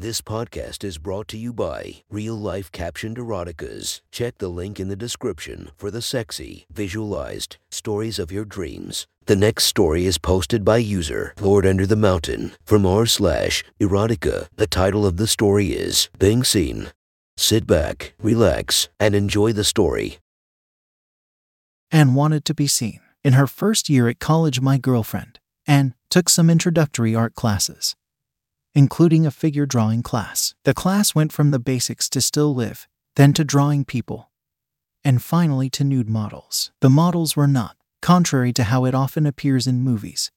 This 0.00 0.22
podcast 0.22 0.82
is 0.82 0.96
brought 0.96 1.28
to 1.28 1.36
you 1.36 1.52
by 1.52 1.96
Real 2.08 2.34
Life 2.34 2.72
Captioned 2.72 3.18
Eroticas. 3.18 4.00
Check 4.10 4.38
the 4.38 4.48
link 4.48 4.80
in 4.80 4.88
the 4.88 4.96
description 4.96 5.72
for 5.76 5.90
the 5.90 6.00
sexy, 6.00 6.64
visualized 6.72 7.58
stories 7.70 8.18
of 8.18 8.32
your 8.32 8.46
dreams. 8.46 9.06
The 9.26 9.36
next 9.36 9.64
story 9.64 10.06
is 10.06 10.16
posted 10.16 10.64
by 10.64 10.78
user 10.78 11.34
Lord 11.38 11.66
Under 11.66 11.84
the 11.84 11.96
Mountain 11.96 12.52
from 12.64 12.86
r 12.86 13.04
slash 13.04 13.62
erotica. 13.78 14.48
The 14.56 14.66
title 14.66 15.04
of 15.04 15.18
the 15.18 15.26
story 15.26 15.72
is 15.72 16.08
Being 16.18 16.44
Seen. 16.44 16.92
Sit 17.36 17.66
back, 17.66 18.14
relax, 18.22 18.88
and 18.98 19.14
enjoy 19.14 19.52
the 19.52 19.64
story. 19.64 20.16
Anne 21.90 22.14
wanted 22.14 22.46
to 22.46 22.54
be 22.54 22.66
seen. 22.66 23.00
In 23.22 23.34
her 23.34 23.46
first 23.46 23.90
year 23.90 24.08
at 24.08 24.18
college, 24.18 24.62
my 24.62 24.78
girlfriend, 24.78 25.40
Anne, 25.66 25.92
took 26.08 26.30
some 26.30 26.48
introductory 26.48 27.14
art 27.14 27.34
classes 27.34 27.96
including 28.74 29.26
a 29.26 29.30
figure 29.30 29.66
drawing 29.66 30.02
class. 30.02 30.54
The 30.64 30.74
class 30.74 31.14
went 31.14 31.32
from 31.32 31.50
the 31.50 31.58
basics 31.58 32.08
to 32.10 32.20
still 32.20 32.54
life, 32.54 32.88
then 33.16 33.32
to 33.34 33.44
drawing 33.44 33.84
people, 33.84 34.30
and 35.04 35.22
finally 35.22 35.70
to 35.70 35.84
nude 35.84 36.08
models. 36.08 36.70
The 36.80 36.90
models 36.90 37.36
were 37.36 37.48
not, 37.48 37.76
contrary 38.00 38.52
to 38.54 38.64
how 38.64 38.84
it 38.84 38.94
often 38.94 39.26
appears 39.26 39.66
in 39.66 39.82
movies, 39.82 40.30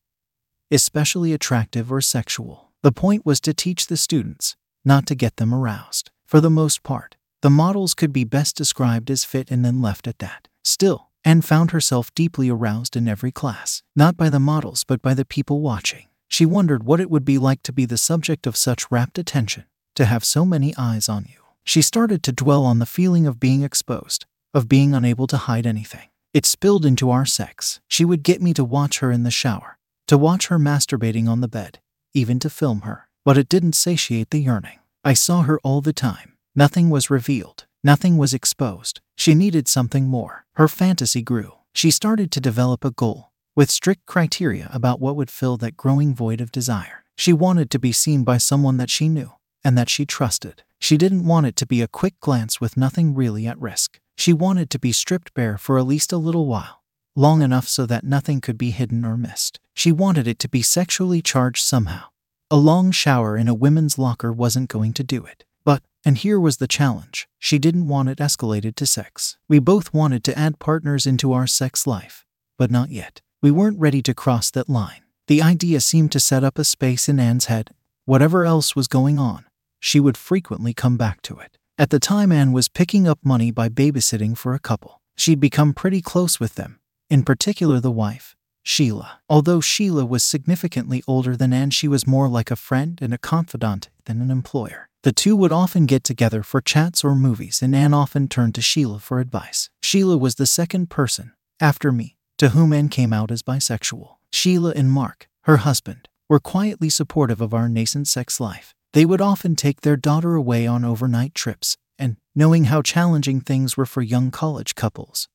especially 0.71 1.33
attractive 1.33 1.91
or 1.91 2.01
sexual. 2.01 2.71
The 2.81 2.91
point 2.91 3.25
was 3.25 3.39
to 3.41 3.53
teach 3.53 3.87
the 3.87 3.97
students, 3.97 4.55
not 4.83 5.05
to 5.07 5.15
get 5.15 5.37
them 5.37 5.53
aroused. 5.53 6.11
For 6.25 6.41
the 6.41 6.49
most 6.49 6.83
part, 6.83 7.15
the 7.41 7.49
models 7.49 7.93
could 7.93 8.11
be 8.11 8.23
best 8.23 8.55
described 8.55 9.11
as 9.11 9.23
fit 9.23 9.51
and 9.51 9.63
then 9.63 9.81
left 9.81 10.07
at 10.07 10.19
that. 10.19 10.47
Still, 10.63 11.09
Anne 11.23 11.41
found 11.41 11.71
herself 11.71 12.13
deeply 12.15 12.49
aroused 12.49 12.95
in 12.95 13.07
every 13.07 13.31
class, 13.31 13.83
not 13.95 14.17
by 14.17 14.29
the 14.29 14.39
models 14.39 14.83
but 14.83 15.01
by 15.01 15.13
the 15.13 15.25
people 15.25 15.61
watching. 15.61 16.07
She 16.33 16.47
wondered 16.47 16.83
what 16.83 16.99
it 16.99 17.11
would 17.11 17.25
be 17.25 17.37
like 17.37 17.61
to 17.61 17.71
be 17.71 17.85
the 17.85 17.95
subject 17.95 18.47
of 18.47 18.57
such 18.57 18.89
rapt 18.89 19.19
attention, 19.19 19.65
to 19.93 20.05
have 20.05 20.25
so 20.25 20.45
many 20.45 20.73
eyes 20.75 21.07
on 21.07 21.27
you. 21.29 21.37
She 21.63 21.83
started 21.83 22.23
to 22.23 22.31
dwell 22.31 22.65
on 22.65 22.79
the 22.79 22.87
feeling 22.87 23.27
of 23.27 23.39
being 23.39 23.61
exposed, 23.61 24.25
of 24.51 24.67
being 24.67 24.95
unable 24.95 25.27
to 25.27 25.37
hide 25.37 25.67
anything. 25.67 26.09
It 26.33 26.47
spilled 26.47 26.87
into 26.87 27.11
our 27.11 27.27
sex. 27.27 27.81
She 27.87 28.03
would 28.03 28.23
get 28.23 28.41
me 28.41 28.51
to 28.55 28.63
watch 28.63 28.97
her 28.97 29.11
in 29.11 29.21
the 29.21 29.29
shower, 29.29 29.77
to 30.07 30.17
watch 30.17 30.47
her 30.47 30.57
masturbating 30.57 31.27
on 31.29 31.41
the 31.41 31.47
bed, 31.47 31.77
even 32.15 32.39
to 32.39 32.49
film 32.49 32.81
her. 32.81 33.07
But 33.23 33.37
it 33.37 33.47
didn't 33.47 33.75
satiate 33.75 34.31
the 34.31 34.41
yearning. 34.41 34.79
I 35.03 35.13
saw 35.13 35.43
her 35.43 35.59
all 35.59 35.81
the 35.81 35.93
time. 35.93 36.33
Nothing 36.55 36.89
was 36.89 37.11
revealed, 37.11 37.67
nothing 37.83 38.17
was 38.17 38.33
exposed. 38.33 39.01
She 39.15 39.35
needed 39.35 39.67
something 39.67 40.07
more. 40.07 40.45
Her 40.53 40.67
fantasy 40.67 41.21
grew. 41.21 41.59
She 41.75 41.91
started 41.91 42.31
to 42.31 42.41
develop 42.41 42.83
a 42.83 42.89
goal, 42.89 43.29
with 43.55 43.69
strict 43.69 44.05
criteria 44.05 44.69
about 44.73 44.99
what 44.99 45.15
would 45.15 45.29
fill 45.29 45.57
that 45.57 45.77
growing 45.77 46.15
void 46.15 46.41
of 46.41 46.51
desire. 46.51 47.03
She 47.15 47.33
wanted 47.33 47.69
to 47.71 47.79
be 47.79 47.91
seen 47.91 48.23
by 48.23 48.37
someone 48.37 48.77
that 48.77 48.89
she 48.89 49.07
knew 49.07 49.33
and 49.63 49.77
that 49.77 49.89
she 49.89 50.05
trusted. 50.05 50.63
She 50.79 50.97
didn't 50.97 51.25
want 51.25 51.45
it 51.45 51.55
to 51.57 51.65
be 51.65 51.81
a 51.81 51.87
quick 51.87 52.19
glance 52.19 52.59
with 52.59 52.75
nothing 52.75 53.13
really 53.13 53.47
at 53.47 53.59
risk. 53.59 53.99
She 54.17 54.33
wanted 54.33 54.69
to 54.71 54.79
be 54.79 54.91
stripped 54.91 55.33
bare 55.33 55.57
for 55.57 55.77
at 55.77 55.87
least 55.87 56.11
a 56.11 56.17
little 56.17 56.47
while, 56.47 56.83
long 57.15 57.41
enough 57.41 57.67
so 57.67 57.85
that 57.85 58.03
nothing 58.03 58.41
could 58.41 58.57
be 58.57 58.71
hidden 58.71 59.05
or 59.05 59.17
missed. 59.17 59.59
She 59.73 59.91
wanted 59.91 60.27
it 60.27 60.39
to 60.39 60.49
be 60.49 60.61
sexually 60.61 61.21
charged 61.21 61.63
somehow. 61.63 62.05
A 62.51 62.57
long 62.57 62.91
shower 62.91 63.37
in 63.37 63.47
a 63.47 63.53
women's 63.53 63.97
locker 63.97 64.31
wasn't 64.31 64.69
going 64.69 64.93
to 64.93 65.03
do 65.03 65.25
it. 65.25 65.45
But, 65.63 65.81
and 66.03 66.17
here 66.17 66.39
was 66.39 66.57
the 66.57 66.67
challenge, 66.67 67.27
she 67.39 67.57
didn't 67.57 67.87
want 67.87 68.09
it 68.09 68.17
escalated 68.17 68.75
to 68.75 68.85
sex. 68.85 69.37
We 69.47 69.59
both 69.59 69.93
wanted 69.93 70.23
to 70.25 70.37
add 70.37 70.59
partners 70.59 71.07
into 71.07 71.31
our 71.31 71.47
sex 71.47 71.87
life, 71.87 72.25
but 72.57 72.69
not 72.69 72.89
yet. 72.89 73.21
We 73.43 73.51
weren't 73.51 73.77
ready 73.77 74.01
to 74.03 74.13
cross 74.13 74.49
that 74.51 74.69
line. 74.69 75.01
The 75.27 75.41
idea 75.41 75.81
seemed 75.81 76.13
to 76.13 76.19
set 76.21 76.45
up 76.45 76.57
a 76.57 76.63
space 76.63 77.09
in 77.09 77.19
Anne's 77.19 77.47
head. 77.47 77.71
Whatever 78.05 78.45
else 78.45 78.73
was 78.73 78.87
going 78.87 79.19
on, 79.19 79.43
she 79.81 79.99
would 79.99 80.15
frequently 80.15 80.73
come 80.73 80.95
back 80.95 81.21
to 81.23 81.39
it. 81.39 81.57
At 81.77 81.89
the 81.89 81.99
time, 81.99 82.31
Anne 82.31 82.53
was 82.53 82.69
picking 82.69 83.05
up 83.05 83.19
money 83.21 83.51
by 83.51 83.67
babysitting 83.67 84.37
for 84.37 84.53
a 84.53 84.59
couple. 84.59 85.01
She'd 85.17 85.41
become 85.41 85.73
pretty 85.73 86.01
close 86.01 86.39
with 86.39 86.55
them, 86.55 86.79
in 87.09 87.23
particular 87.23 87.81
the 87.81 87.91
wife, 87.91 88.37
Sheila. 88.63 89.19
Although 89.27 89.59
Sheila 89.59 90.05
was 90.05 90.23
significantly 90.23 91.03
older 91.05 91.35
than 91.35 91.51
Anne, 91.51 91.71
she 91.71 91.89
was 91.89 92.07
more 92.07 92.29
like 92.29 92.49
a 92.49 92.55
friend 92.55 92.97
and 93.01 93.13
a 93.13 93.17
confidant 93.17 93.89
than 94.05 94.21
an 94.21 94.31
employer. 94.31 94.87
The 95.01 95.11
two 95.11 95.35
would 95.35 95.51
often 95.51 95.85
get 95.85 96.05
together 96.05 96.43
for 96.43 96.61
chats 96.61 97.03
or 97.03 97.13
movies, 97.13 97.61
and 97.61 97.75
Anne 97.75 97.93
often 97.93 98.29
turned 98.29 98.55
to 98.55 98.61
Sheila 98.61 98.99
for 98.99 99.19
advice. 99.19 99.69
Sheila 99.81 100.15
was 100.15 100.35
the 100.35 100.47
second 100.47 100.89
person, 100.89 101.33
after 101.59 101.91
me, 101.91 102.15
to 102.37 102.49
whom 102.49 102.73
Anne 102.73 102.89
came 102.89 103.13
out 103.13 103.31
as 103.31 103.43
bisexual. 103.43 104.15
Sheila 104.31 104.73
and 104.75 104.91
Mark, 104.91 105.29
her 105.41 105.57
husband, 105.57 106.09
were 106.29 106.39
quietly 106.39 106.89
supportive 106.89 107.41
of 107.41 107.53
our 107.53 107.69
nascent 107.69 108.07
sex 108.07 108.39
life. 108.39 108.73
They 108.93 109.05
would 109.05 109.21
often 109.21 109.55
take 109.55 109.81
their 109.81 109.97
daughter 109.97 110.35
away 110.35 110.67
on 110.67 110.85
overnight 110.85 111.35
trips, 111.35 111.77
and, 111.97 112.17
knowing 112.35 112.65
how 112.65 112.81
challenging 112.81 113.41
things 113.41 113.77
were 113.77 113.85
for 113.85 114.01
young 114.01 114.31
college 114.31 114.75
couples, 114.75 115.27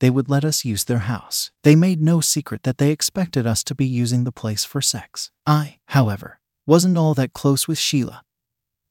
they 0.00 0.10
would 0.10 0.30
let 0.30 0.44
us 0.44 0.64
use 0.64 0.84
their 0.84 1.00
house. 1.00 1.50
They 1.62 1.76
made 1.76 2.00
no 2.00 2.20
secret 2.20 2.62
that 2.62 2.78
they 2.78 2.90
expected 2.90 3.46
us 3.46 3.62
to 3.64 3.74
be 3.74 3.86
using 3.86 4.24
the 4.24 4.32
place 4.32 4.64
for 4.64 4.80
sex. 4.80 5.30
I, 5.46 5.78
however, 5.86 6.40
wasn't 6.66 6.96
all 6.96 7.14
that 7.14 7.32
close 7.32 7.68
with 7.68 7.78
Sheila, 7.78 8.22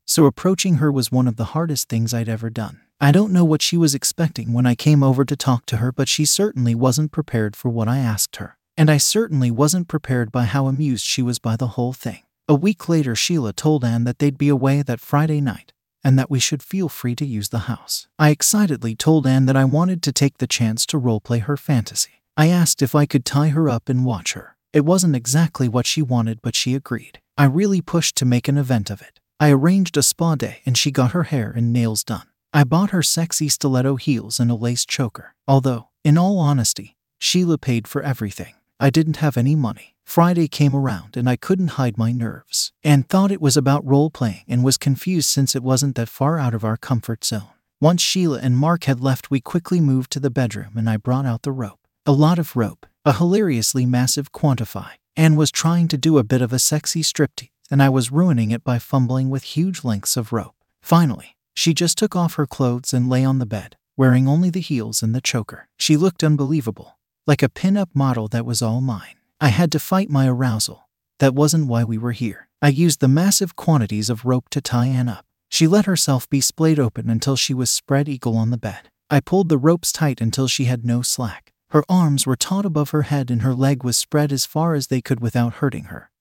so 0.06 0.26
approaching 0.26 0.76
her 0.76 0.92
was 0.92 1.12
one 1.12 1.28
of 1.28 1.36
the 1.36 1.52
hardest 1.56 1.90
things 1.90 2.14
I'd 2.14 2.30
ever 2.30 2.50
done. 2.50 2.82
I 3.02 3.14
don't 3.14 3.32
know 3.32 3.46
what 3.46 3.62
she 3.62 3.78
was 3.78 3.96
expecting 3.96 4.52
when 4.52 4.66
I 4.66 4.76
came 4.76 5.04
over 5.04 5.24
to 5.24 5.38
talk 5.38 5.66
to 5.68 5.78
her, 5.78 5.94
but 5.94 6.10
she 6.10 6.26
certainly 6.26 6.76
wasn't 6.76 7.14
prepared 7.14 7.56
for 7.56 7.70
what 7.70 7.88
I 7.88 8.00
asked 8.00 8.36
her. 8.36 8.58
And 8.76 8.92
I 8.92 8.98
certainly 8.98 9.50
wasn't 9.50 9.88
prepared 9.88 10.34
by 10.34 10.44
how 10.44 10.68
amused 10.68 11.06
she 11.06 11.22
was 11.22 11.40
by 11.40 11.56
the 11.56 11.68
whole 11.68 11.94
thing. 11.94 12.24
A 12.50 12.56
week 12.56 12.90
later, 12.90 13.16
Sheila 13.16 13.54
told 13.54 13.86
Anne 13.86 14.04
that 14.04 14.20
they'd 14.20 14.38
be 14.38 14.50
away 14.50 14.82
that 14.82 15.00
Friday 15.00 15.40
night 15.40 15.72
and 16.04 16.20
that 16.20 16.30
we 16.30 16.40
should 16.40 16.62
feel 16.62 16.90
free 16.90 17.16
to 17.16 17.26
use 17.26 17.50
the 17.50 17.70
house. 17.70 18.10
I 18.18 18.32
excitedly 18.32 18.96
told 18.96 19.26
Anne 19.26 19.46
that 19.46 19.58
I 19.58 19.66
wanted 19.66 20.04
to 20.04 20.12
take 20.12 20.40
the 20.40 20.48
chance 20.48 20.86
to 20.88 21.00
roleplay 21.00 21.42
her 21.42 21.56
fantasy. 21.56 22.22
I 22.36 22.48
asked 22.48 22.82
if 22.82 22.96
I 22.96 23.06
could 23.06 23.24
tie 23.24 23.50
her 23.50 23.70
up 23.70 23.88
and 23.88 24.06
watch 24.06 24.34
her. 24.34 24.58
It 24.74 24.84
wasn't 24.86 25.16
exactly 25.16 25.70
what 25.70 25.88
she 25.88 26.02
wanted, 26.02 26.42
but 26.42 26.56
she 26.56 26.76
agreed. 26.76 27.22
I 27.38 27.46
really 27.46 27.82
pushed 27.82 28.18
to 28.18 28.26
make 28.26 28.50
an 28.50 28.58
event 28.58 28.90
of 28.90 29.02
it. 29.02 29.22
I 29.40 29.52
arranged 29.52 29.96
a 29.96 30.04
spa 30.04 30.36
day 30.36 30.62
and 30.66 30.78
she 30.78 30.92
got 30.92 31.12
her 31.12 31.24
hair 31.24 31.54
and 31.56 31.72
nails 31.72 32.04
done. 32.04 32.28
I 32.52 32.64
bought 32.64 32.90
her 32.90 33.04
sexy 33.04 33.48
stiletto 33.48 33.96
heels 33.98 34.40
Anne 34.40 34.50
a 34.50 34.56
lace 34.56 34.86
choker. 34.86 35.36
Although, 35.48 35.90
in 36.04 36.18
all 36.18 36.40
honesty, 36.40 36.96
Sheila 37.20 37.60
paid 37.60 37.88
for 37.88 38.02
everything. 38.02 38.56
I 38.80 38.90
didn't 38.90 39.18
have 39.18 39.38
any 39.38 39.56
money. 39.56 39.96
Friday 40.04 40.48
came 40.48 40.76
around 40.76 41.16
and 41.16 41.30
I 41.30 41.36
couldn't 41.36 41.78
hide 41.80 41.98
my 41.98 42.12
nerves. 42.12 42.72
and 42.84 43.08
thought 43.08 43.32
it 43.32 43.42
was 43.42 43.56
about 43.56 43.86
role 43.86 44.10
playing 44.10 44.46
and 44.48 44.64
was 44.64 44.78
confused 44.78 45.30
since 45.30 45.56
it 45.56 45.62
wasn't 45.62 45.96
that 45.96 46.10
far 46.10 46.40
out 46.40 46.56
of 46.56 46.64
our 46.64 46.78
comfort 46.78 47.24
zone. 47.24 47.50
Once 47.80 48.02
Sheila 48.02 48.40
and 48.40 48.58
Mark 48.58 48.86
had 48.86 49.00
left, 49.00 49.30
we 49.30 49.40
quickly 49.40 49.80
moved 49.80 50.12
to 50.12 50.20
the 50.20 50.32
bedroom 50.32 50.72
and 50.76 50.90
I 50.90 50.98
brought 50.98 51.28
out 51.28 51.44
the 51.44 51.52
rope. 51.52 51.80
A 52.08 52.12
lot 52.12 52.40
of 52.40 52.56
rope, 52.56 52.88
a 53.06 53.14
hilariously 53.14 53.86
massive 53.86 54.32
quantify, 54.32 54.94
and 55.16 55.38
was 55.38 55.52
trying 55.52 55.88
to 55.90 55.98
do 55.98 56.18
a 56.18 56.24
bit 56.24 56.42
of 56.42 56.52
a 56.52 56.60
sexy 56.60 57.04
striptease, 57.04 57.52
and 57.70 57.84
I 57.84 57.90
was 57.90 58.12
ruining 58.12 58.50
it 58.50 58.64
by 58.64 58.80
fumbling 58.80 59.30
with 59.30 59.44
huge 59.56 59.84
lengths 59.84 60.18
of 60.18 60.34
rope. 60.34 60.56
Finally, 60.82 61.36
she 61.56 61.74
just 61.74 61.98
took 61.98 62.16
off 62.16 62.36
her 62.36 62.46
clothes 62.46 62.94
and 62.94 63.10
lay 63.10 63.24
on 63.24 63.40
the 63.40 63.46
bed, 63.46 63.76
wearing 63.98 64.28
only 64.28 64.50
the 64.50 64.62
heels 64.62 65.04
and 65.04 65.14
the 65.14 65.22
choker. 65.22 65.68
She 65.78 65.98
looked 65.98 66.24
unbelievable, 66.24 66.98
like 67.28 67.44
a 67.44 67.50
pin 67.50 67.78
up 67.78 67.90
model 67.94 68.28
that 68.30 68.46
was 68.46 68.62
all 68.62 68.82
mine. 68.82 69.16
I 69.42 69.50
had 69.50 69.72
to 69.74 69.80
fight 69.80 70.10
my 70.10 70.28
arousal. 70.28 70.90
That 71.20 71.36
wasn't 71.36 71.68
why 71.68 71.84
we 71.84 71.98
were 71.98 72.14
here. 72.14 72.48
I 72.62 72.70
used 72.70 73.00
the 73.00 73.08
massive 73.08 73.56
quantities 73.56 74.10
of 74.10 74.26
rope 74.26 74.50
to 74.50 74.62
tie 74.62 74.88
Anne 74.88 75.10
up. 75.10 75.26
She 75.50 75.68
let 75.68 75.86
herself 75.86 76.30
be 76.30 76.42
splayed 76.42 76.80
open 76.80 77.10
until 77.10 77.36
she 77.36 77.54
was 77.54 77.70
spread 77.70 78.08
eagle 78.08 78.38
on 78.38 78.52
the 78.52 78.58
bed. 78.58 78.90
I 79.10 79.20
pulled 79.20 79.50
the 79.50 79.58
ropes 79.58 79.92
tight 79.92 80.22
until 80.22 80.48
she 80.48 80.66
had 80.66 80.86
no 80.86 81.02
slack. 81.02 81.52
Her 81.72 81.84
arms 81.90 82.26
were 82.26 82.36
taut 82.36 82.66
above 82.66 82.92
her 82.92 83.04
head 83.04 83.32
and 83.32 83.42
her 83.42 83.54
leg 83.54 83.84
was 83.84 83.98
spread 83.98 84.32
as 84.32 84.46
far 84.46 84.76
as 84.76 84.88
they 84.88 85.02
could 85.02 85.20
without 85.20 85.56
hurting 85.56 85.86
her. 85.86 86.12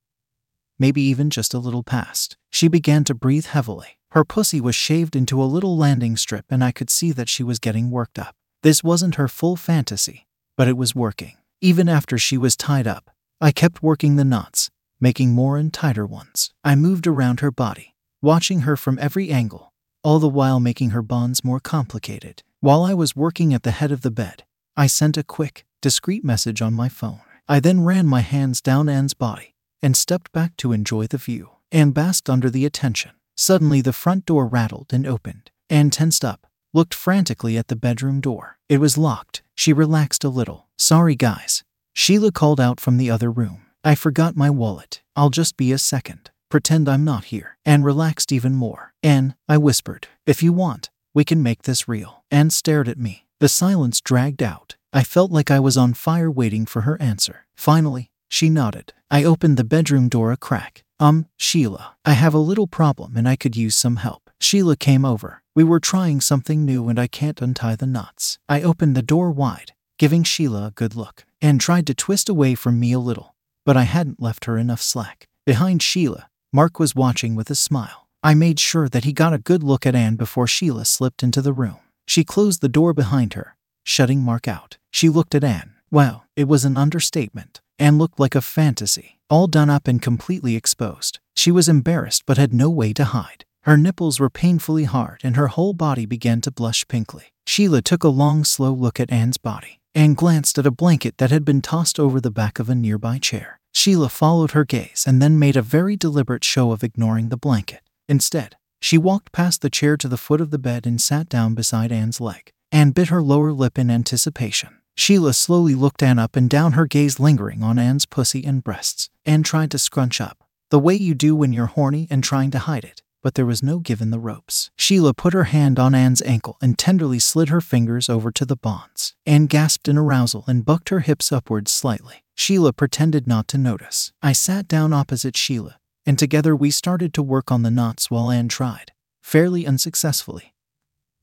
Maybe 0.78 1.03
even 1.03 1.28
just 1.28 1.55
a 1.55 1.59
little 1.59 1.83
past. 1.83 2.37
She 2.50 2.69
began 2.69 3.03
to 3.05 3.15
breathe 3.15 3.47
heavily. 3.47 3.99
Her 4.12 4.25
pussy 4.25 4.61
was 4.61 4.76
shaved 4.76 5.17
into 5.17 5.43
a 5.43 5.44
little 5.44 5.76
landing 5.76 6.17
strip, 6.17 6.47
and 6.50 6.62
I 6.62 6.70
could 6.70 6.88
see 6.88 7.11
that 7.12 7.29
she 7.29 7.43
was 7.43 7.58
getting 7.58 7.91
worked 7.91 8.19
up. 8.19 8.35
This 8.62 8.85
wasn't 8.85 9.17
her 9.17 9.29
full 9.29 9.56
fantasy, 9.56 10.26
but 10.56 10.69
it 10.69 10.76
was 10.76 10.94
working. 10.94 11.37
Even 11.61 11.88
after 11.88 12.17
she 12.17 12.38
was 12.38 12.56
tied 12.56 12.87
up, 12.87 13.11
I 13.41 13.50
kept 13.50 13.82
working 13.82 14.17
the 14.17 14.25
knots, 14.25 14.70
making 15.00 15.35
more 15.35 15.56
and 15.56 15.75
tighter 15.75 16.06
ones. 16.06 16.52
I 16.62 16.76
moved 16.76 17.06
around 17.06 17.41
her 17.41 17.50
body, 17.50 17.94
watching 18.23 18.61
her 18.61 18.76
from 18.76 18.99
every 19.00 19.31
angle, 19.31 19.73
all 20.05 20.20
the 20.20 20.29
while 20.29 20.61
making 20.61 20.91
her 20.91 21.02
bonds 21.02 21.44
more 21.44 21.61
complicated. 21.61 22.43
While 22.61 22.85
I 22.85 22.94
was 22.94 23.17
working 23.17 23.52
at 23.52 23.64
the 23.64 23.73
head 23.73 23.91
of 23.91 24.02
the 24.02 24.11
bed, 24.12 24.44
I 24.76 24.87
sent 24.87 25.17
a 25.17 25.25
quick, 25.25 25.64
discreet 25.82 26.25
message 26.25 26.62
on 26.62 26.73
my 26.73 26.88
phone. 26.88 27.20
I 27.49 27.58
then 27.58 27.85
ran 27.85 28.06
my 28.06 28.20
hands 28.20 28.61
down 28.61 28.88
Anne's 28.88 29.14
body 29.14 29.55
and 29.82 29.96
stepped 29.96 30.32
back 30.32 30.56
to 30.58 30.72
enjoy 30.72 31.06
the 31.06 31.19
view. 31.19 31.50
Anne 31.70 31.90
basked 31.90 32.30
under 32.30 32.50
the 32.50 32.64
attention. 32.64 33.12
Suddenly, 33.36 33.80
the 33.80 33.92
front 33.92 34.26
door 34.26 34.46
rattled 34.46 34.92
and 34.92 35.06
opened. 35.06 35.50
Anne 35.70 35.90
tensed 35.90 36.25
up, 36.25 36.46
looked 36.72 36.94
frantically 36.94 37.56
at 37.56 37.69
the 37.69 37.76
bedroom 37.76 38.20
door. 38.20 38.58
It 38.69 38.78
was 38.78 38.98
locked. 38.98 39.42
She 39.54 39.72
relaxed 39.72 40.25
a 40.25 40.28
little. 40.28 40.66
Sorry, 40.78 41.14
guys. 41.14 41.62
Sheila 41.92 42.32
called 42.32 42.60
out 42.60 42.80
from 42.80 42.96
the 42.96 43.10
other 43.10 43.30
room. 43.30 43.62
I 43.84 43.94
forgot 43.94 44.36
my 44.36 44.50
wallet. 44.50 45.02
I'll 45.14 45.30
just 45.30 45.56
be 45.56 45.72
a 45.72 45.78
second. 45.78 46.30
Pretend 46.50 46.88
I'm 46.88 47.04
not 47.04 47.25
here. 47.25 47.58
Anne 47.64 47.82
relaxed 47.82 48.32
even 48.32 48.54
more. 48.54 48.94
Anne, 49.02 49.34
I 49.48 49.58
whispered, 49.58 50.08
if 50.26 50.42
you 50.42 50.52
want, 50.52 50.90
we 51.12 51.25
can 51.25 51.42
make 51.42 51.62
this 51.62 51.86
real. 51.86 52.25
Anne 52.30 52.50
stared 52.50 52.88
at 52.88 52.98
me. 52.98 53.26
The 53.40 53.48
silence 53.48 54.00
dragged 54.00 54.42
out. 54.42 54.76
I 54.92 55.02
felt 55.04 55.30
like 55.30 55.50
I 55.50 55.60
was 55.60 55.76
on 55.76 55.94
fire 55.94 56.30
waiting 56.30 56.66
for 56.66 56.82
her 56.82 57.00
answer. 57.00 57.46
Finally, 57.56 58.10
she 58.28 58.48
nodded. 58.48 58.92
I 59.10 59.25
opened 59.25 59.56
the 59.56 59.64
bedroom 59.64 60.10
door 60.10 60.32
a 60.32 60.37
crack. 60.37 60.84
Um, 61.00 61.26
Sheila, 61.38 61.96
I 62.05 62.12
have 62.12 62.34
a 62.34 62.38
little 62.38 62.66
problem 62.66 63.16
Anne 63.16 63.26
I 63.26 63.37
could 63.37 63.56
use 63.56 63.75
some 63.75 63.96
help. 63.96 64.28
Sheila 64.38 64.76
came 64.76 65.05
over. 65.05 65.43
We 65.55 65.64
were 65.64 65.81
trying 65.81 66.20
something 66.20 66.64
new 66.64 66.88
and 66.88 66.99
I 66.99 67.06
can't 67.06 67.40
untie 67.40 67.76
the 67.76 67.87
knots. 67.87 68.38
I 68.50 68.60
opened 68.60 68.94
the 68.94 69.02
door 69.02 69.31
wide, 69.31 69.72
giving 69.99 70.25
Sheila 70.25 70.66
a 70.66 70.72
good 70.72 70.94
look, 70.94 71.25
and 71.40 71.58
tried 71.58 71.87
to 71.87 71.94
twist 71.94 72.28
away 72.28 72.55
from 72.55 72.78
me 72.78 72.93
a 72.93 72.99
little, 72.99 73.34
but 73.64 73.78
I 73.78 73.84
hadn't 73.84 74.20
left 74.20 74.44
her 74.44 74.58
enough 74.58 74.82
slack. 74.82 75.26
Behind 75.46 75.82
Sheila, 75.82 76.28
Mark 76.52 76.78
was 76.78 76.94
watching 76.94 77.34
with 77.34 77.49
a 77.49 77.54
smile. 77.54 78.08
I 78.22 78.34
made 78.34 78.61
sure 78.61 78.90
that 78.90 79.04
he 79.04 79.12
got 79.12 79.32
a 79.32 79.38
good 79.38 79.62
look 79.62 79.87
at 79.87 79.94
Anne 79.94 80.16
before 80.16 80.46
Sheila 80.46 80.84
slipped 80.84 81.22
into 81.22 81.40
the 81.40 81.54
room. 81.54 81.78
She 82.06 82.25
closed 82.25 82.61
the 82.61 82.69
door 82.69 82.93
behind 82.93 83.32
her, 83.34 83.56
shutting 83.84 84.20
Mark 84.20 84.46
out. 84.46 84.76
She 84.90 85.08
looked 85.08 85.34
at 85.34 85.44
Anne. 85.44 85.76
Wow, 85.90 86.25
it 86.37 86.46
was 86.46 86.66
an 86.66 86.76
understatement. 86.76 87.62
Anne 87.78 87.98
looked 87.98 88.19
like 88.19 88.34
a 88.34 88.40
fantasy, 88.40 89.19
all 89.30 89.46
done 89.46 89.70
up 89.70 89.86
and 89.86 90.02
completely 90.02 90.56
exposed. 90.56 91.20
She 91.36 91.52
was 91.52 91.69
embarrassed 91.69 92.25
but 92.26 92.38
had 92.38 92.52
no 92.52 92.69
way 92.69 92.92
to 92.94 93.04
hide. 93.04 93.44
Her 93.62 93.76
nipples 93.76 94.19
were 94.19 94.30
painfully 94.30 94.84
hard 94.84 95.20
and 95.22 95.36
her 95.36 95.48
whole 95.48 95.75
body 95.75 96.06
began 96.06 96.40
to 96.42 96.50
blush 96.50 96.86
pinkly. 96.88 97.32
Sheila 97.46 97.82
took 97.82 98.02
a 98.02 98.08
long, 98.08 98.44
slow 98.44 98.72
look 98.72 98.98
at 98.98 99.12
Anne's 99.12 99.38
body 99.38 99.80
and 99.94 100.16
glanced 100.16 100.58
at 100.58 100.66
a 100.66 100.70
blanket 100.70 101.19
that 101.19 101.30
had 101.30 101.44
been 101.44 101.62
tossed 101.62 102.00
over 102.00 102.20
the 102.20 102.30
back 102.30 102.58
of 102.58 102.69
a 102.69 102.75
nearby 102.75 103.19
chair. 103.19 103.60
Sheila 103.72 104.08
followed 104.08 104.52
her 104.52 104.64
gaze 104.64 105.04
and 105.06 105.22
then 105.22 105.38
made 105.38 105.56
a 105.56 105.62
very 105.62 105.96
deliberate 105.96 106.44
show 106.44 106.72
of 106.72 106.82
ignoring 106.82 107.28
the 107.28 107.36
blanket. 107.36 107.80
Instead, 108.08 108.56
she 108.80 108.98
walked 108.98 109.32
past 109.32 109.60
the 109.60 109.70
chair 109.70 109.96
to 109.96 110.08
the 110.08 110.16
foot 110.16 110.40
of 110.40 110.50
the 110.50 110.58
bed 110.58 110.86
and 110.86 111.00
sat 111.00 111.28
down 111.28 111.54
beside 111.54 111.92
Anne's 111.92 112.20
leg. 112.20 112.50
Anne 112.70 112.90
bit 112.90 113.08
her 113.08 113.22
lower 113.22 113.52
lip 113.52 113.78
in 113.78 113.90
anticipation. 113.90 114.77
Sheila 114.99 115.33
slowly 115.33 115.77
looked 115.77 116.03
Anne 116.03 116.19
up 116.19 116.35
and 116.35 116.50
down, 116.50 116.73
her 116.73 116.85
gaze 116.85 117.21
lingering 117.21 117.62
on 117.62 117.79
Anne's 117.79 118.05
pussy 118.05 118.45
and 118.45 118.65
breasts. 118.65 119.11
Anne 119.25 119.45
tried 119.45 119.71
to 119.71 119.79
scrunch 119.79 120.21
up, 120.21 120.43
the 120.71 120.79
way 120.81 120.93
you 120.93 121.15
do 121.15 121.37
when 121.37 121.53
you're 121.53 121.67
horny 121.67 122.09
and 122.11 122.23
trying 122.23 122.50
to 122.50 122.59
hide 122.59 122.83
it, 122.83 123.00
but 123.23 123.35
there 123.35 123.47
was 123.47 123.62
no 123.62 123.79
giving 123.79 124.11
the 124.11 124.19
ropes. 124.19 124.73
Sheila 124.77 125.15
put 125.15 125.35
her 125.35 125.45
hand 125.45 125.79
on 125.79 125.95
Anne's 125.95 126.21
ankle 126.23 126.59
and 126.61 126.77
tenderly 126.77 127.21
slid 127.21 127.49
her 127.49 127.61
fingers 127.61 128.09
over 128.09 128.33
to 128.33 128.45
the 128.45 128.56
bonds. 128.56 129.15
Anne 129.25 129.47
gasped 129.47 129.87
in 129.87 129.97
arousal 129.97 130.43
and 130.49 130.65
bucked 130.67 130.89
her 130.89 131.00
hips 131.00 131.31
upwards 131.31 131.71
slightly. 131.71 132.25
Sheila 132.35 132.73
pretended 132.73 133.29
not 133.29 133.47
to 133.49 133.56
notice. 133.56 134.12
I 134.21 134.33
sat 134.33 134.67
down 134.67 134.93
opposite 134.93 135.37
Sheila, 135.37 135.79
and 136.06 136.19
together 136.19 136.56
we 136.56 136.73
started 136.73 137.15
to 137.15 137.23
work 137.23 137.53
on 137.53 137.62
the 137.62 137.71
knots 137.71 138.11
while 138.11 138.33
Anne 138.33 138.49
tried, 138.49 138.91
fairly 139.23 139.65
unsuccessfully, 139.65 140.55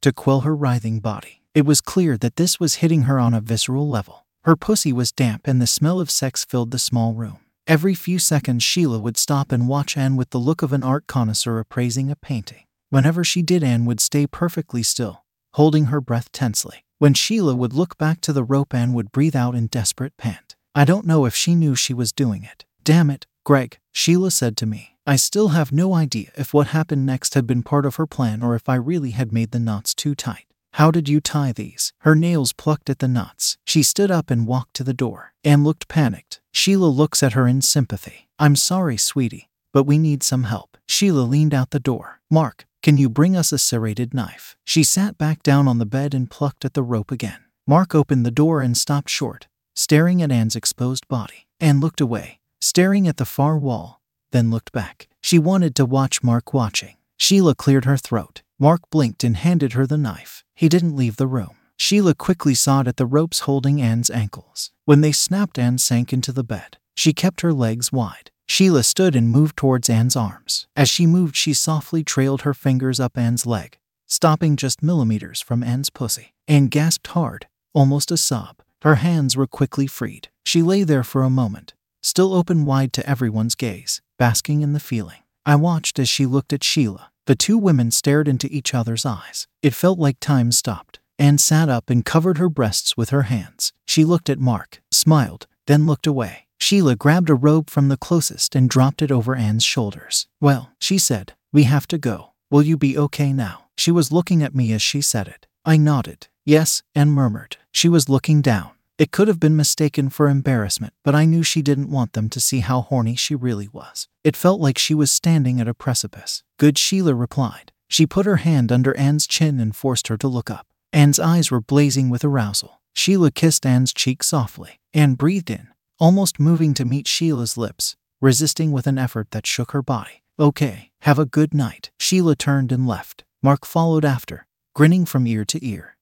to 0.01 0.13
quell 0.13 0.41
her 0.41 0.55
writhing 0.55 1.01
body. 1.01 1.41
It 1.55 1.65
was 1.65 1.79
clear 1.79 2.17
that 2.17 2.35
this 2.35 2.59
was 2.59 2.75
hitting 2.75 3.03
her 3.03 3.17
on 3.17 3.33
a 3.33 3.39
visceral 3.39 3.87
level. 3.87 4.25
Her 4.43 4.57
pussy 4.57 4.91
was 4.91 5.13
damp 5.13 5.47
and 5.47 5.61
the 5.61 5.65
smell 5.65 6.01
of 6.01 6.11
sex 6.11 6.43
filled 6.43 6.71
the 6.71 6.77
small 6.77 7.13
room. 7.13 7.39
Every 7.65 7.95
few 7.95 8.19
seconds, 8.19 8.61
Sheila 8.61 8.99
would 8.99 9.15
stop 9.15 9.53
and 9.53 9.69
watch 9.69 9.95
Anne 9.95 10.17
with 10.17 10.31
the 10.31 10.37
look 10.37 10.61
of 10.61 10.73
an 10.73 10.83
art 10.83 11.07
connoisseur 11.07 11.59
appraising 11.59 12.11
a 12.11 12.17
painting. 12.17 12.65
Whenever 12.89 13.23
she 13.23 13.41
did, 13.41 13.63
Anne 13.63 13.85
would 13.85 14.01
stay 14.01 14.27
perfectly 14.27 14.83
still, 14.83 15.23
holding 15.53 15.85
her 15.85 16.01
breath 16.01 16.29
tensely. 16.33 16.83
When 16.99 17.13
Sheila 17.13 17.55
would 17.55 17.71
look 17.71 17.97
back 17.97 18.19
to 18.21 18.33
the 18.33 18.43
rope, 18.43 18.73
Anne 18.73 18.91
would 18.91 19.13
breathe 19.13 19.35
out 19.35 19.55
in 19.55 19.67
desperate 19.67 20.17
pant. 20.17 20.57
I 20.75 20.83
don't 20.83 21.07
know 21.07 21.23
if 21.23 21.35
she 21.35 21.55
knew 21.55 21.73
she 21.73 21.93
was 21.93 22.11
doing 22.11 22.43
it. 22.43 22.65
Damn 22.83 23.09
it, 23.09 23.27
Greg, 23.45 23.79
Sheila 23.93 24.31
said 24.31 24.57
to 24.57 24.65
me. 24.65 24.97
I 25.07 25.15
still 25.15 25.49
have 25.49 25.71
no 25.71 25.93
idea 25.93 26.31
if 26.35 26.53
what 26.53 26.67
happened 26.67 27.05
next 27.05 27.33
had 27.33 27.47
been 27.47 27.63
part 27.63 27.85
of 27.85 27.95
her 27.95 28.05
plan 28.05 28.43
or 28.43 28.55
if 28.55 28.67
I 28.67 28.75
really 28.75 29.11
had 29.11 29.31
made 29.31 29.51
the 29.51 29.59
knots 29.59 29.93
too 29.95 30.15
tight. 30.15 30.47
How 30.75 30.91
did 30.91 31.07
you 31.07 31.21
tie 31.21 31.53
these? 31.53 31.93
Her 31.99 32.15
nails 32.15 32.51
plucked 32.51 32.89
at 32.89 32.99
the 32.99 33.07
knots. 33.07 33.57
She 33.63 33.81
stood 33.81 34.11
up 34.11 34.29
and 34.29 34.45
walked 34.45 34.73
to 34.73 34.83
the 34.83 34.93
door. 34.93 35.33
Anne 35.41 35.63
looked 35.63 35.87
panicked. 35.87 36.41
Sheila 36.51 36.87
looks 36.87 37.23
at 37.23 37.31
her 37.31 37.47
in 37.47 37.61
sympathy. 37.61 38.27
I'm 38.39 38.57
sorry, 38.57 38.97
sweetie, 38.97 39.49
but 39.71 39.85
we 39.85 39.97
need 39.97 40.21
some 40.21 40.43
help. 40.43 40.77
Sheila 40.85 41.21
leaned 41.21 41.53
out 41.53 41.69
the 41.69 41.79
door. 41.79 42.19
Mark, 42.29 42.65
can 42.83 42.97
you 42.97 43.07
bring 43.07 43.37
us 43.37 43.53
a 43.53 43.57
serrated 43.57 44.13
knife? 44.13 44.57
She 44.65 44.83
sat 44.83 45.17
back 45.17 45.41
down 45.43 45.69
on 45.69 45.77
the 45.77 45.85
bed 45.85 46.13
and 46.13 46.29
plucked 46.29 46.65
at 46.65 46.73
the 46.73 46.83
rope 46.83 47.09
again. 47.09 47.45
Mark 47.65 47.95
opened 47.95 48.25
the 48.25 48.29
door 48.29 48.59
and 48.59 48.75
stopped 48.75 49.09
short, 49.09 49.47
staring 49.75 50.21
at 50.21 50.29
Anne's 50.29 50.57
exposed 50.57 51.07
body. 51.07 51.47
Anne 51.61 51.79
looked 51.79 52.01
away, 52.01 52.39
staring 52.59 53.07
at 53.07 53.15
the 53.15 53.23
far 53.23 53.57
wall, 53.57 54.01
then 54.31 54.51
looked 54.51 54.73
back. 54.73 55.07
She 55.21 55.39
wanted 55.39 55.73
to 55.75 55.85
watch 55.85 56.21
Mark 56.21 56.53
watching. 56.53 56.97
Sheila 57.15 57.55
cleared 57.55 57.85
her 57.85 57.95
throat. 57.95 58.41
Mark 58.57 58.89
blinked 58.89 59.23
and 59.25 59.35
handed 59.35 59.73
her 59.73 59.85
the 59.85 59.97
knife. 59.97 60.45
He 60.53 60.69
didn't 60.69 60.95
leave 60.95 61.17
the 61.17 61.27
room. 61.27 61.57
Sheila 61.77 62.15
quickly 62.15 62.55
sawed 62.55 62.87
at 62.87 62.95
the 62.95 63.05
ropes 63.05 63.41
holding 63.41 63.81
Anne's 63.81 64.09
ankles. 64.09 64.71
When 64.85 65.01
they 65.01 65.11
snapped, 65.11 65.59
Anne 65.59 65.77
sank 65.77 66.13
into 66.13 66.31
the 66.31 66.43
bed. 66.43 66.77
She 66.95 67.11
kept 67.11 67.41
her 67.41 67.51
legs 67.51 67.91
wide. 67.91 68.31
Sheila 68.47 68.83
stood 68.83 69.13
and 69.13 69.29
moved 69.29 69.57
towards 69.57 69.89
Anne's 69.89 70.15
arms. 70.15 70.67
As 70.75 70.87
she 70.87 71.05
moved, 71.05 71.35
she 71.35 71.53
softly 71.53 72.01
trailed 72.01 72.43
her 72.43 72.53
fingers 72.53 72.97
up 72.97 73.17
Anne's 73.17 73.45
leg, 73.45 73.77
stopping 74.05 74.55
just 74.55 74.81
millimeters 74.81 75.41
from 75.41 75.61
Anne's 75.61 75.89
pussy. 75.89 76.33
Anne 76.47 76.67
gasped 76.67 77.07
hard, 77.07 77.47
almost 77.73 78.09
a 78.09 78.17
sob. 78.17 78.61
Her 78.83 78.95
hands 78.95 79.35
were 79.35 79.47
quickly 79.47 79.87
freed. 79.87 80.29
She 80.45 80.61
lay 80.61 80.83
there 80.83 81.03
for 81.03 81.23
a 81.23 81.29
moment, 81.29 81.73
still 82.01 82.33
open 82.33 82.63
wide 82.63 82.93
to 82.93 83.09
everyone's 83.09 83.55
gaze, 83.55 84.01
basking 84.17 84.61
in 84.61 84.71
the 84.71 84.79
feeling. 84.79 85.23
I 85.45 85.55
watched 85.55 85.99
as 85.99 86.07
she 86.07 86.25
looked 86.25 86.53
at 86.53 86.63
Sheila. 86.63 87.11
The 87.25 87.35
two 87.35 87.57
women 87.57 87.89
stared 87.89 88.27
into 88.27 88.47
each 88.51 88.73
other's 88.75 89.05
eyes. 89.05 89.47
It 89.63 89.73
felt 89.73 89.97
like 89.97 90.19
time 90.19 90.51
stopped. 90.51 90.99
Anne 91.17 91.39
sat 91.39 91.69
up 91.69 91.89
Anne 91.89 92.05
covered 92.05 92.37
her 92.37 92.49
breasts 92.49 92.95
with 92.95 93.09
her 93.09 93.23
hands. 93.23 93.73
She 93.87 94.05
looked 94.05 94.29
at 94.29 94.39
Mark, 94.39 94.81
smiled, 94.91 95.47
then 95.65 95.87
looked 95.87 96.05
away. 96.05 96.45
Sheila 96.59 96.95
grabbed 96.95 97.29
a 97.29 97.35
robe 97.35 97.69
from 97.69 97.87
the 97.87 97.97
closest 97.97 98.55
and 98.55 98.69
dropped 98.69 99.01
it 99.01 99.11
over 99.11 99.35
Anne's 99.35 99.63
shoulders. 99.63 100.27
Well, 100.39 100.71
she 100.79 100.97
said, 100.97 101.33
we 101.51 101.63
have 101.63 101.87
to 101.87 101.97
go. 101.97 102.33
Will 102.51 102.63
you 102.63 102.77
be 102.77 102.97
okay 102.97 103.33
now? 103.33 103.65
She 103.75 103.91
was 103.91 104.11
looking 104.11 104.43
at 104.43 104.55
me 104.55 104.71
as 104.71 104.81
she 104.81 105.01
said 105.01 105.27
it. 105.27 105.47
I 105.65 105.77
nodded. 105.77 106.27
Yes, 106.45 106.83
and 106.93 107.11
murmured. 107.11 107.57
She 107.71 107.89
was 107.89 108.07
looking 108.07 108.41
down. 108.41 108.74
It 108.97 109.11
could 109.11 109.27
have 109.27 109.41
been 109.41 109.57
mistaken 109.57 110.09
for 110.09 110.29
embarrassment, 110.29 110.93
but 111.03 111.13
I 111.13 111.25
knew 111.25 111.43
she 111.43 111.61
didn't 111.61 111.89
want 111.89 112.13
them 112.13 112.29
to 112.29 112.39
see 112.39 112.61
how 112.61 112.79
horny 112.79 113.15
she 113.15 113.35
really 113.35 113.67
was. 113.67 114.07
It 114.23 114.37
felt 114.37 114.61
like 114.61 114.77
she 114.77 114.93
was 114.93 115.11
standing 115.11 115.59
at 115.59 115.67
a 115.67 115.73
precipice. 115.73 116.43
Good, 116.57 116.77
Sheila 116.77 117.13
replied. 117.13 117.73
She 117.89 118.05
put 118.05 118.25
her 118.25 118.37
hand 118.37 118.71
under 118.71 118.95
Anne's 118.95 119.27
chin 119.27 119.59
and 119.59 119.75
forced 119.75 120.07
her 120.07 120.15
to 120.17 120.29
look 120.29 120.49
up. 120.49 120.67
Anne's 120.93 121.19
eyes 121.19 121.51
were 121.51 121.59
blazing 121.59 122.09
with 122.09 122.23
arousal. 122.23 122.81
Sheila 122.93 123.31
kissed 123.31 123.65
Anne's 123.65 123.93
cheek 123.93 124.23
softly. 124.23 124.79
Anne 124.93 125.15
breathed 125.15 125.49
in, 125.49 125.67
almost 125.99 126.39
moving 126.39 126.73
to 126.75 126.85
meet 126.85 127.05
Sheila's 127.05 127.57
lips, 127.57 127.97
resisting 128.21 128.71
with 128.71 128.87
an 128.87 128.97
effort 128.97 129.31
that 129.31 129.45
shook 129.45 129.71
her 129.71 129.81
body. 129.81 130.23
Okay, 130.39 130.91
have 131.01 131.19
a 131.19 131.25
good 131.25 131.53
night. 131.53 131.91
Sheila 131.99 132.37
turned 132.37 132.71
and 132.71 132.87
left. 132.87 133.25
Mark 133.43 133.65
followed 133.65 134.05
after, 134.05 134.47
grinning 134.73 135.05
from 135.05 135.27
ear 135.27 135.43
to 135.43 135.65
ear. 135.67 135.94